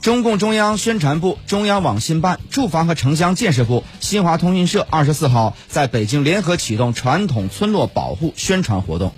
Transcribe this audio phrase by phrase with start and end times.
[0.00, 9.12] 中共中央宣传部中央网信办住房和城乡建设部新华通讯社二十四号在北京联合启动传统村落保护宣传活动。